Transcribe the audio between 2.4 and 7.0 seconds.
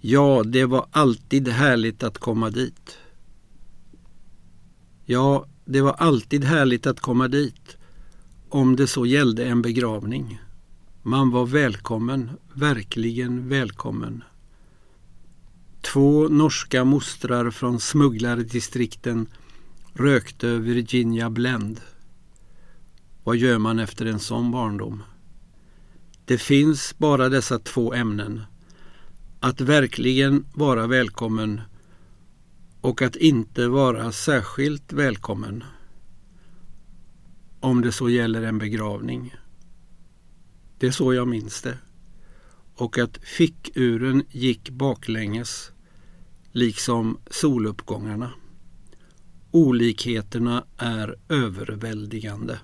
dit. Ja, det var alltid härligt att